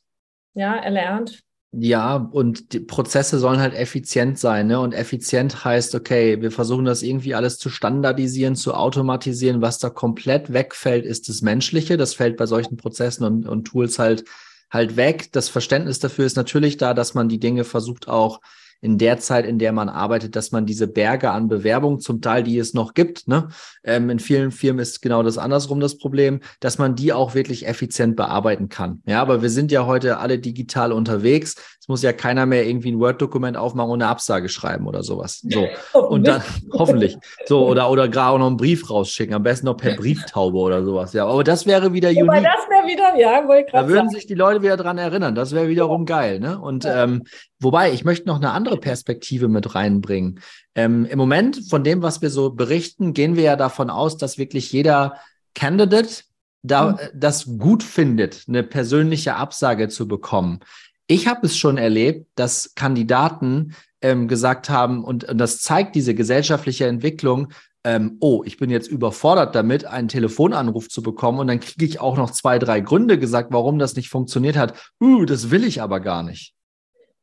[0.54, 1.42] ja, erlernt.
[1.72, 4.80] Ja, und die Prozesse sollen halt effizient sein, ne?
[4.80, 9.62] Und effizient heißt, okay, wir versuchen das irgendwie alles zu standardisieren, zu automatisieren.
[9.62, 11.96] Was da komplett wegfällt, ist das Menschliche.
[11.96, 14.24] Das fällt bei solchen Prozessen und, und Tools halt
[14.72, 15.32] halt weg.
[15.32, 18.42] Das Verständnis dafür ist natürlich da, dass man die Dinge versucht auch
[18.82, 22.44] in der Zeit, in der man arbeitet, dass man diese Berge an Bewerbungen, zum Teil,
[22.44, 23.50] die es noch gibt, ne?
[23.84, 27.68] Ähm, in vielen Firmen ist genau das andersrum das Problem, dass man die auch wirklich
[27.68, 29.02] effizient bearbeiten kann.
[29.06, 31.56] Ja, aber wir sind ja heute alle digital unterwegs.
[31.82, 35.44] Es muss ja keiner mehr irgendwie ein Word-Dokument aufmachen und eine Absage schreiben oder sowas.
[35.50, 35.68] So.
[35.94, 36.42] Und dann,
[36.74, 37.18] hoffentlich.
[37.46, 39.34] So, oder, oder gerade auch noch einen Brief rausschicken.
[39.34, 41.14] Am besten noch per Brieftaube oder sowas.
[41.14, 42.30] Ja, aber das wäre wieder unique.
[42.30, 44.10] Aber das wäre wieder, ja, Da würden sagen.
[44.10, 45.36] sich die Leute wieder dran erinnern.
[45.36, 46.60] Das wäre wiederum geil, ne?
[46.60, 47.24] Und, ähm,
[47.62, 50.40] Wobei, ich möchte noch eine andere Perspektive mit reinbringen.
[50.76, 54.38] Ähm, Im Moment, von dem, was wir so berichten, gehen wir ja davon aus, dass
[54.38, 55.16] wirklich jeder
[55.56, 56.24] Candidate
[56.64, 56.98] da, mhm.
[57.14, 60.60] das gut findet, eine persönliche Absage zu bekommen.
[61.08, 66.16] Ich habe es schon erlebt, dass Kandidaten ähm, gesagt haben, und, und das zeigt diese
[66.16, 67.52] gesellschaftliche Entwicklung,
[67.84, 72.00] ähm, oh, ich bin jetzt überfordert damit, einen Telefonanruf zu bekommen und dann kriege ich
[72.00, 74.74] auch noch zwei, drei Gründe gesagt, warum das nicht funktioniert hat.
[75.02, 76.54] Uh, das will ich aber gar nicht.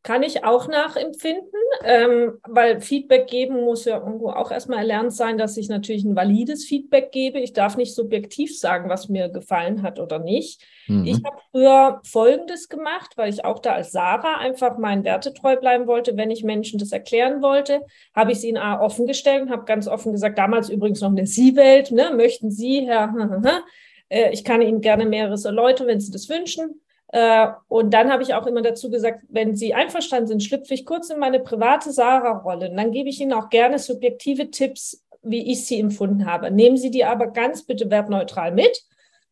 [0.07, 1.51] Kann ich auch nachempfinden,
[1.83, 6.15] ähm, weil Feedback geben muss ja irgendwo auch erstmal erlernt sein, dass ich natürlich ein
[6.15, 7.41] valides Feedback gebe.
[7.41, 10.63] Ich darf nicht subjektiv sagen, was mir gefallen hat oder nicht.
[10.87, 11.07] Mhm.
[11.07, 15.57] Ich habe früher Folgendes gemacht, weil ich auch da als Sarah einfach meinen Werte treu
[15.57, 16.17] bleiben wollte.
[16.17, 17.81] Wenn ich Menschen das erklären wollte,
[18.15, 21.11] habe ich sie in A offen gestellt und habe ganz offen gesagt, damals übrigens noch
[21.11, 22.13] eine Sie-Welt, ne?
[22.15, 23.13] möchten Sie, Herr,
[24.09, 26.81] äh, ich kann Ihnen gerne mehreres erläutern, wenn Sie das wünschen.
[27.09, 30.85] Äh, und dann habe ich auch immer dazu gesagt, wenn Sie einverstanden sind, schlüpfe ich
[30.85, 32.71] kurz in meine private Sarah-Rolle.
[32.71, 36.51] Und dann gebe ich Ihnen auch gerne subjektive Tipps, wie ich sie empfunden habe.
[36.51, 38.85] Nehmen Sie die aber ganz bitte wertneutral mit.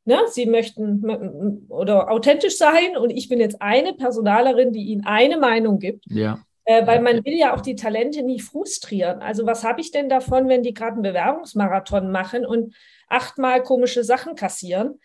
[0.05, 0.19] Ne?
[0.27, 5.79] Sie möchten oder authentisch sein und ich bin jetzt eine Personalerin, die Ihnen eine Meinung
[5.79, 6.05] gibt.
[6.09, 6.41] Ja.
[6.67, 9.21] Äh, weil man will ja auch die Talente nie frustrieren.
[9.21, 12.75] Also was habe ich denn davon, wenn die gerade einen Bewerbungsmarathon machen und
[13.09, 14.99] achtmal komische Sachen kassieren?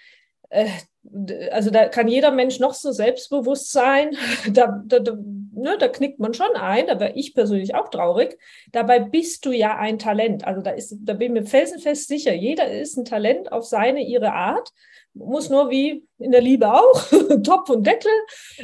[0.49, 0.67] Äh,
[1.51, 4.11] also da kann jeder Mensch noch so selbstbewusst sein,
[4.51, 5.13] da, da, da,
[5.53, 8.37] ne, da knickt man schon ein, da wäre ich persönlich auch traurig.
[8.71, 10.45] Dabei bist du ja ein Talent.
[10.45, 14.01] Also da ist, da bin ich mir felsenfest sicher, jeder ist ein Talent auf seine,
[14.01, 14.69] ihre Art.
[15.13, 17.03] Muss nur wie in der Liebe auch,
[17.43, 18.11] Topf und Deckel,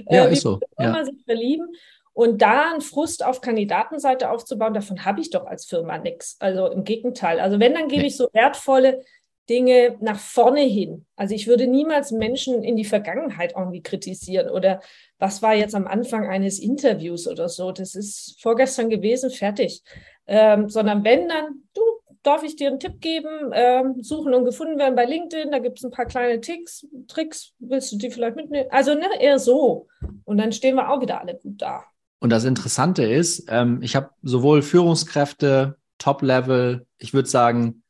[0.09, 0.59] ja, äh, ist so.
[0.77, 1.03] Ja.
[1.03, 1.67] sich verlieben.
[2.13, 6.37] Und da einen Frust auf Kandidatenseite aufzubauen, davon habe ich doch als Firma nichts.
[6.39, 7.41] Also im Gegenteil.
[7.41, 9.01] Also wenn, dann gebe ich so wertvolle
[9.49, 11.05] Dinge nach vorne hin.
[11.15, 14.81] Also ich würde niemals Menschen in die Vergangenheit irgendwie kritisieren oder
[15.19, 17.71] was war jetzt am Anfang eines Interviews oder so.
[17.71, 19.83] Das ist vorgestern gewesen, fertig.
[20.27, 21.81] Ähm, sondern wenn dann, du,
[22.23, 25.77] darf ich dir einen Tipp geben, ähm, suchen und gefunden werden bei LinkedIn, da gibt
[25.77, 28.67] es ein paar kleine Ticks, Tricks, willst du die vielleicht mitnehmen?
[28.71, 29.87] Also ne, eher so.
[30.23, 31.83] Und dann stehen wir auch wieder alle gut da.
[32.19, 37.83] Und das Interessante ist, ähm, ich habe sowohl Führungskräfte, Top-Level, ich würde sagen,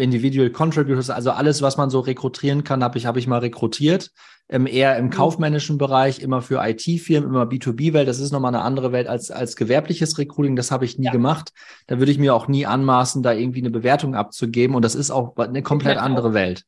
[0.00, 4.10] Individual Contributors, also alles, was man so rekrutieren kann, habe ich, hab ich mal rekrutiert.
[4.50, 5.10] Ähm, eher im mhm.
[5.10, 8.08] kaufmännischen Bereich, immer für IT-Firmen, immer B2B-Welt.
[8.08, 10.56] Das ist nochmal eine andere Welt als, als gewerbliches Recruiting.
[10.56, 11.12] Das habe ich nie ja.
[11.12, 11.52] gemacht.
[11.86, 14.74] Da würde ich mir auch nie anmaßen, da irgendwie eine Bewertung abzugeben.
[14.74, 16.64] Und das ist auch eine komplett andere Welt.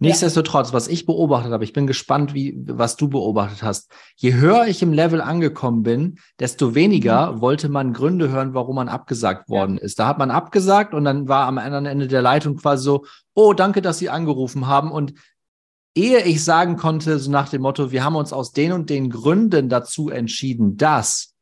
[0.00, 3.90] Nichtsdestotrotz, was ich beobachtet habe, ich bin gespannt, wie, was du beobachtet hast.
[4.14, 7.40] Je höher ich im Level angekommen bin, desto weniger mhm.
[7.40, 9.82] wollte man Gründe hören, warum man abgesagt worden ja.
[9.82, 9.98] ist.
[9.98, 13.54] Da hat man abgesagt und dann war am anderen Ende der Leitung quasi so, oh,
[13.54, 14.92] danke, dass Sie angerufen haben.
[14.92, 15.14] Und
[15.96, 19.10] ehe ich sagen konnte, so nach dem Motto, wir haben uns aus den und den
[19.10, 21.34] Gründen dazu entschieden, dass,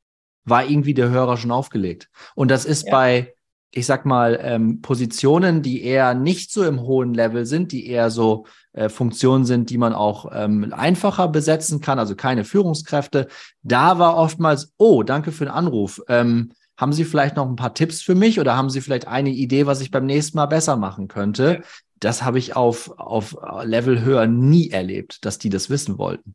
[0.45, 2.09] war irgendwie der Hörer schon aufgelegt.
[2.35, 2.92] Und das ist ja.
[2.92, 3.36] bei
[3.77, 8.11] ich sag mal, ähm, Positionen, die eher nicht so im hohen Level sind, die eher
[8.11, 13.29] so äh, Funktionen sind, die man auch ähm, einfacher besetzen kann, also keine Führungskräfte.
[13.62, 16.01] Da war oftmals, oh, danke für den Anruf.
[16.09, 19.31] Ähm, haben Sie vielleicht noch ein paar Tipps für mich oder haben Sie vielleicht eine
[19.31, 21.61] Idee, was ich beim nächsten Mal besser machen könnte?
[22.01, 26.35] Das habe ich auf, auf Level höher nie erlebt, dass die das wissen wollten.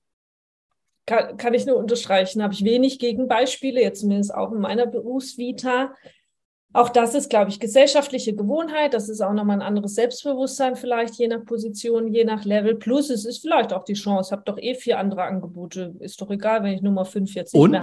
[1.07, 2.43] Kann, kann ich nur unterstreichen.
[2.43, 5.95] Habe ich wenig Gegenbeispiele, jetzt zumindest auch in meiner Berufsvita.
[6.73, 8.93] Auch das ist, glaube ich, gesellschaftliche Gewohnheit.
[8.93, 12.75] Das ist auch nochmal ein anderes Selbstbewusstsein vielleicht, je nach Position, je nach Level.
[12.75, 15.95] Plus es ist vielleicht auch die Chance, habe doch eh vier andere Angebote.
[15.99, 17.71] Ist doch egal, wenn ich Nummer 45 Und?
[17.71, 17.81] Mehr.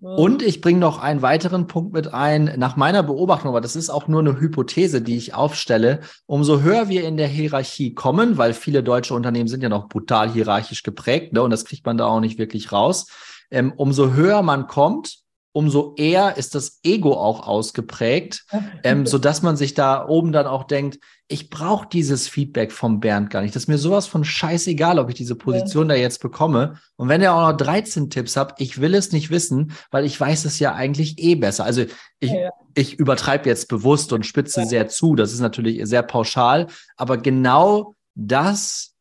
[0.00, 2.52] Und ich bringe noch einen weiteren Punkt mit ein.
[2.58, 6.88] Nach meiner Beobachtung, aber das ist auch nur eine Hypothese, die ich aufstelle, umso höher
[6.90, 11.32] wir in der Hierarchie kommen, weil viele deutsche Unternehmen sind ja noch brutal hierarchisch geprägt,
[11.32, 13.06] ne, und das kriegt man da auch nicht wirklich raus,
[13.50, 15.25] ähm, umso höher man kommt,
[15.56, 18.44] umso eher ist das Ego auch ausgeprägt,
[18.84, 23.00] ähm, so dass man sich da oben dann auch denkt, ich brauche dieses Feedback vom
[23.00, 23.56] Bernd gar nicht.
[23.56, 25.94] Das ist mir sowas von scheißegal, ob ich diese Position ja.
[25.94, 26.74] da jetzt bekomme.
[26.96, 30.20] Und wenn er auch noch 13 Tipps hat, ich will es nicht wissen, weil ich
[30.20, 31.64] weiß es ja eigentlich eh besser.
[31.64, 31.86] Also
[32.20, 32.50] ich, ja.
[32.74, 34.66] ich übertreibe jetzt bewusst und spitze ja.
[34.66, 35.16] sehr zu.
[35.16, 36.66] Das ist natürlich sehr pauschal,
[36.98, 38.92] aber genau das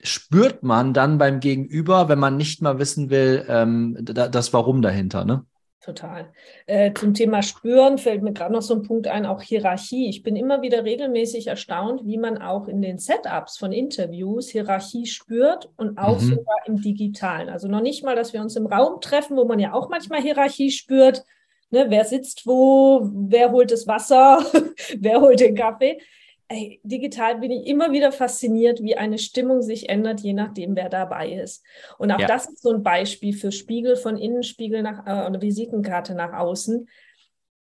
[0.00, 5.24] spürt man dann beim Gegenüber, wenn man nicht mal wissen will, ähm, das Warum dahinter,
[5.24, 5.44] ne?
[5.84, 6.32] Total.
[6.64, 10.08] Äh, zum Thema Spüren fällt mir gerade noch so ein Punkt ein, auch Hierarchie.
[10.08, 15.04] Ich bin immer wieder regelmäßig erstaunt, wie man auch in den Setups von Interviews Hierarchie
[15.04, 16.36] spürt und auch mhm.
[16.36, 17.50] sogar im Digitalen.
[17.50, 20.22] Also noch nicht mal, dass wir uns im Raum treffen, wo man ja auch manchmal
[20.22, 21.22] Hierarchie spürt.
[21.68, 24.42] Ne, wer sitzt wo, wer holt das Wasser,
[24.98, 25.98] wer holt den Kaffee,
[26.48, 30.88] ey, digital bin ich immer wieder fasziniert, wie eine Stimmung sich ändert, je nachdem, wer
[30.88, 31.64] dabei ist.
[31.98, 32.26] Und auch ja.
[32.26, 36.32] das ist so ein Beispiel für Spiegel von innen, Spiegel nach äh, oder Visitenkarte nach
[36.32, 36.88] außen.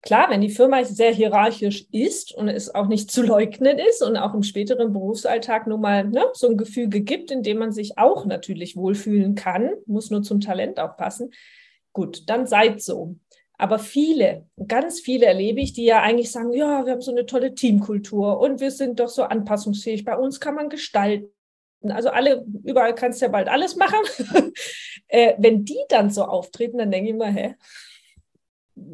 [0.02, 4.16] Klar, wenn die Firma sehr hierarchisch ist und es auch nicht zu leugnen ist und
[4.16, 7.98] auch im späteren Berufsalltag nun mal ne, so ein Gefüge gibt, in dem man sich
[7.98, 11.32] auch natürlich wohlfühlen kann, muss nur zum Talent auch passen,
[11.92, 13.16] gut, dann seid so.
[13.60, 17.26] Aber viele, ganz viele erlebe ich, die ja eigentlich sagen, ja, wir haben so eine
[17.26, 20.04] tolle Teamkultur und wir sind doch so anpassungsfähig.
[20.04, 21.28] Bei uns kann man gestalten.
[21.82, 23.98] Also alle, überall kannst du ja bald alles machen.
[25.08, 27.56] äh, wenn die dann so auftreten, dann denke ich immer, hä,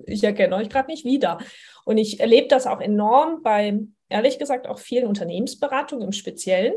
[0.07, 1.39] ich erkenne euch gerade nicht wieder.
[1.85, 3.79] Und ich erlebe das auch enorm bei,
[4.15, 6.75] ehrlich gesagt, auch vielen Unternehmensberatungen im Speziellen,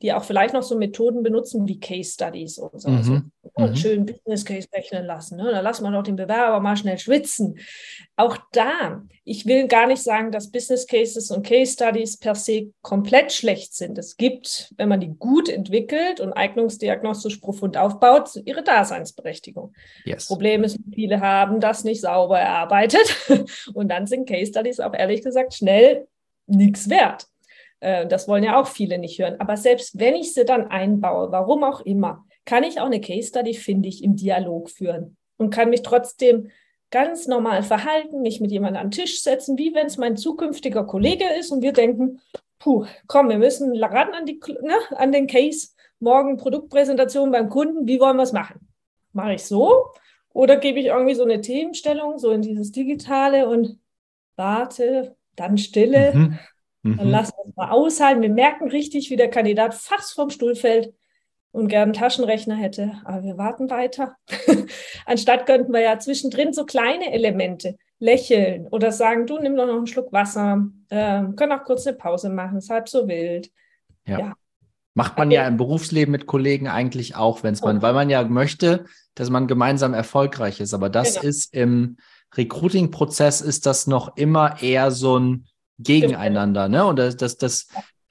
[0.00, 2.88] die auch vielleicht noch so Methoden benutzen wie Case Studies und so.
[2.88, 3.30] Mhm.
[3.52, 3.76] Und mhm.
[3.76, 5.36] schön Business Case rechnen lassen.
[5.36, 5.50] Ne?
[5.50, 7.58] Da lassen wir doch den Bewerber mal schnell schwitzen.
[8.16, 12.72] Auch da, ich will gar nicht sagen, dass Business Cases und Case Studies per se
[12.80, 13.98] komplett schlecht sind.
[13.98, 19.74] Es gibt, wenn man die gut entwickelt und eignungsdiagnostisch profund aufbaut, ihre Daseinsberechtigung.
[20.04, 20.26] Yes.
[20.26, 23.16] Problem ist, viele haben das nicht sauber erarbeitet.
[23.74, 26.06] Und dann sind Case Studies auch ehrlich gesagt schnell
[26.48, 27.26] nichts wert.
[27.80, 29.36] Äh, das wollen ja auch viele nicht hören.
[29.38, 33.28] Aber selbst wenn ich sie dann einbaue, warum auch immer, kann ich auch eine Case
[33.28, 36.50] Study, finde ich, im Dialog führen und kann mich trotzdem
[36.90, 40.84] ganz normal verhalten, mich mit jemandem an den Tisch setzen, wie wenn es mein zukünftiger
[40.84, 42.20] Kollege ist und wir denken,
[42.58, 45.68] puh, komm, wir müssen ran an, die, ne, an den Case,
[46.00, 48.68] morgen Produktpräsentation beim Kunden, wie wollen wir es machen?
[49.12, 49.92] Mache ich so
[50.32, 53.78] oder gebe ich irgendwie so eine Themenstellung, so in dieses Digitale und
[54.36, 56.38] warte, dann Stille, mhm.
[56.82, 56.96] Mhm.
[56.96, 58.22] Dann lassen wir es mal aushalten.
[58.22, 60.92] Wir merken richtig, wie der Kandidat fast vom Stuhl fällt
[61.50, 62.92] und gern einen Taschenrechner hätte.
[63.04, 64.16] Aber wir warten weiter.
[65.06, 69.76] Anstatt könnten wir ja zwischendrin so kleine Elemente lächeln oder sagen, du nimm doch noch
[69.76, 73.50] einen Schluck Wasser, äh, können auch kurz eine Pause machen, ist halb so wild.
[74.06, 74.18] Ja.
[74.18, 74.32] ja.
[74.94, 78.24] Macht man ja im Berufsleben mit Kollegen eigentlich auch, wenn es man, weil man ja
[78.24, 80.74] möchte, dass man gemeinsam erfolgreich ist.
[80.74, 81.28] Aber das genau.
[81.28, 81.98] ist im
[82.36, 85.46] Recruiting-Prozess ist das noch immer eher so ein
[85.78, 86.84] gegeneinander, ne?
[86.84, 87.68] Und das, das, das,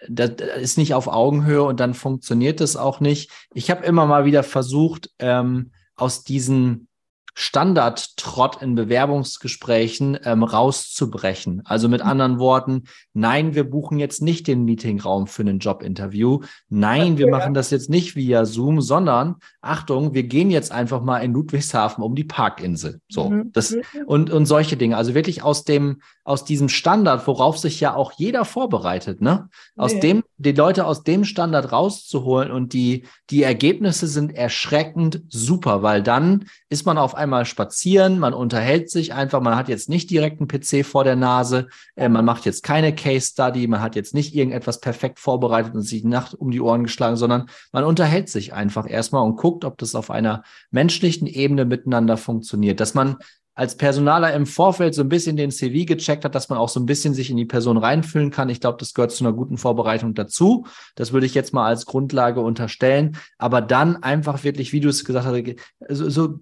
[0.09, 3.31] das ist nicht auf Augenhöhe und dann funktioniert das auch nicht.
[3.53, 6.86] Ich habe immer mal wieder versucht, ähm, aus diesen
[7.39, 11.61] Standardtrott in Bewerbungsgesprächen ähm, rauszubrechen.
[11.65, 16.39] Also mit anderen Worten, nein, wir buchen jetzt nicht den Meetingraum für ein Jobinterview.
[16.67, 21.03] Nein, okay, wir machen das jetzt nicht via Zoom, sondern Achtung, wir gehen jetzt einfach
[21.03, 23.01] mal in Ludwigshafen um die Parkinsel.
[23.07, 23.51] So, mhm.
[23.53, 23.81] das mhm.
[24.07, 24.97] und, und solche Dinge.
[24.97, 29.47] Also wirklich aus dem, aus diesem Standard, worauf sich ja auch jeder vorbereitet, ne?
[29.77, 29.99] Aus nee.
[30.01, 36.03] dem, die Leute aus dem Standard rauszuholen und die, die Ergebnisse sind erschreckend super, weil
[36.03, 40.41] dann ist man auf einmal spazieren, man unterhält sich einfach, man hat jetzt nicht direkt
[40.41, 44.13] einen PC vor der Nase, äh, man macht jetzt keine Case Study, man hat jetzt
[44.13, 48.27] nicht irgendetwas perfekt vorbereitet und sich die Nacht um die Ohren geschlagen, sondern man unterhält
[48.27, 53.15] sich einfach erstmal und guckt, ob das auf einer menschlichen Ebene miteinander funktioniert, dass man
[53.57, 56.79] als Personaler im Vorfeld so ein bisschen den CV gecheckt hat, dass man auch so
[56.79, 58.49] ein bisschen sich in die Person reinfühlen kann.
[58.49, 60.67] Ich glaube, das gehört zu einer guten Vorbereitung dazu.
[60.93, 63.17] Das würde ich jetzt mal als Grundlage unterstellen.
[63.39, 65.55] Aber dann einfach wirklich, wie du es gesagt hast,
[65.89, 66.39] so, so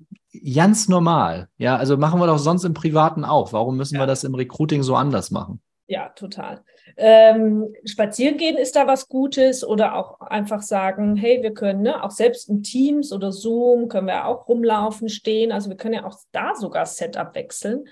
[0.53, 1.47] ganz normal.
[1.57, 3.53] Ja, also machen wir doch sonst im Privaten auch.
[3.53, 4.01] Warum müssen ja.
[4.01, 5.61] wir das im Recruiting so anders machen?
[5.87, 6.65] Ja, total.
[6.97, 12.03] Ähm, spazieren gehen ist da was Gutes oder auch einfach sagen, hey, wir können ne,
[12.03, 15.51] auch selbst in Teams oder Zoom können wir auch rumlaufen, stehen.
[15.51, 17.85] Also wir können ja auch da sogar Setup wechseln.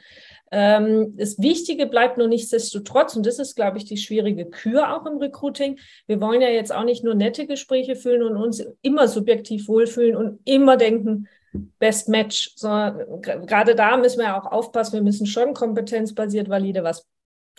[0.51, 5.05] Ähm, das Wichtige bleibt nur nichtsdestotrotz, und das ist, glaube ich, die schwierige Kür auch
[5.07, 5.79] im Recruiting.
[6.05, 10.15] Wir wollen ja jetzt auch nicht nur nette Gespräche führen und uns immer subjektiv wohlfühlen
[10.15, 11.27] und immer denken,
[11.79, 17.07] Best Match, sondern gerade da müssen wir auch aufpassen, wir müssen schon kompetenzbasiert valide was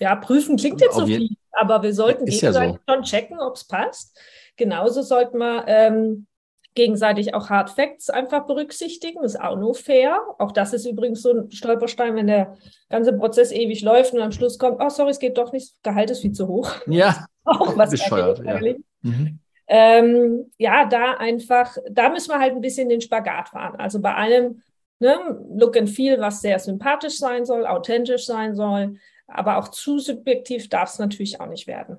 [0.00, 2.92] ja, prüfen klingt jetzt so viel, aber wir sollten gegenseitig ja so.
[2.94, 4.18] schon checken, ob es passt.
[4.56, 6.26] Genauso sollten wir ähm,
[6.74, 9.22] gegenseitig auch Hard Facts einfach berücksichtigen.
[9.22, 10.20] Das ist auch nur fair.
[10.38, 12.56] Auch das ist übrigens so ein Stolperstein, wenn der
[12.90, 16.10] ganze Prozess ewig läuft und am Schluss kommt, oh sorry, es geht doch nicht, Gehalt
[16.10, 16.70] ist viel zu hoch.
[16.86, 18.42] Ja, auch was bescheuert.
[18.44, 18.60] Ja.
[19.02, 19.38] Mhm.
[19.66, 23.76] Ähm, ja, da einfach, da müssen wir halt ein bisschen den Spagat fahren.
[23.78, 24.62] Also bei allem
[24.98, 25.16] ne,
[25.54, 30.68] Look and Feel, was sehr sympathisch sein soll, authentisch sein soll, aber auch zu subjektiv
[30.68, 31.98] darf es natürlich auch nicht werden.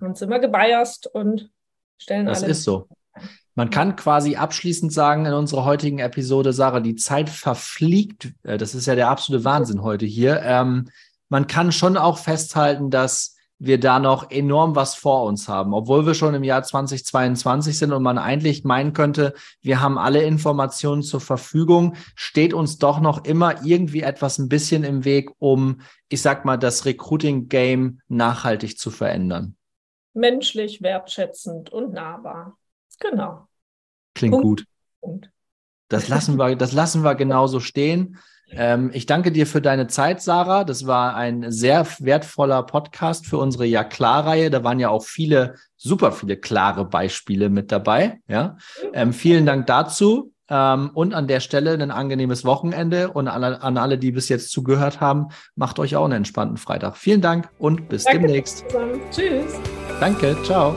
[0.00, 1.50] Und sind wir gebiased und
[1.98, 2.48] stellen das alle.
[2.48, 2.88] Das ist so.
[3.54, 8.32] Man kann quasi abschließend sagen in unserer heutigen Episode, Sarah, die Zeit verfliegt.
[8.42, 10.40] Äh, das ist ja der absolute Wahnsinn heute hier.
[10.42, 10.88] Ähm,
[11.28, 16.04] man kann schon auch festhalten, dass wir da noch enorm was vor uns haben, obwohl
[16.04, 21.02] wir schon im Jahr 2022 sind und man eigentlich meinen könnte, wir haben alle Informationen
[21.02, 26.22] zur Verfügung, steht uns doch noch immer irgendwie etwas ein bisschen im Weg, um, ich
[26.22, 29.54] sag mal, das Recruiting-Game nachhaltig zu verändern.
[30.12, 32.58] Menschlich, wertschätzend und nahbar.
[32.98, 33.46] Genau.
[34.14, 34.44] Klingt Punkt.
[34.44, 34.64] gut.
[35.00, 35.30] Punkt.
[35.88, 38.18] Das lassen wir, das lassen wir genauso stehen.
[38.54, 40.64] Ähm, ich danke dir für deine Zeit, Sarah.
[40.64, 44.50] Das war ein sehr wertvoller Podcast für unsere Ja klar-Reihe.
[44.50, 48.20] Da waren ja auch viele, super viele klare Beispiele mit dabei.
[48.28, 48.56] Ja,
[48.92, 50.32] ähm, vielen Dank dazu.
[50.48, 54.50] Ähm, und an der Stelle ein angenehmes Wochenende und an, an, alle, die bis jetzt
[54.50, 56.96] zugehört haben, macht euch auch einen entspannten Freitag.
[56.96, 58.64] Vielen Dank und bis Danke demnächst.
[59.10, 59.54] Tschüss.
[59.98, 60.74] Danke, ciao.